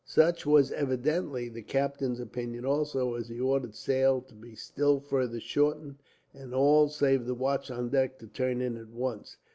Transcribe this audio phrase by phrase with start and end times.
[0.03, 5.39] Such was evidently the captain's opinion also, as he ordered sail to be still further
[5.39, 5.97] shortened,
[6.33, 9.37] and all, save the watch on deck, to turn in at once.